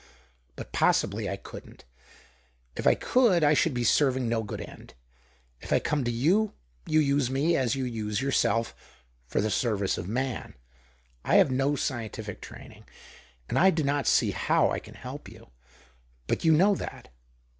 [0.55, 1.85] But possibly I couldn't;
[2.75, 4.95] f I could, I should be serving no good end.
[5.61, 6.53] f I come to you,
[6.87, 8.73] you use me, as you use 'ourself,
[9.27, 10.55] for the service of man.
[11.23, 12.85] I have no cientitic training,
[13.47, 15.51] and I do not see how I can elp you.
[16.25, 17.09] But you know that.